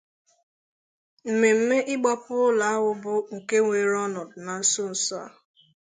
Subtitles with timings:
[1.29, 5.19] Mmemme ịgbape ụlọ ahụ bụ nke weere ọnọdụ na nsonso